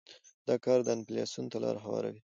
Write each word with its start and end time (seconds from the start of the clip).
دا 0.47 0.55
کار 0.63 0.79
انفلاسیون 0.95 1.45
ته 1.51 1.57
لار 1.63 1.75
هواروي. 1.83 2.19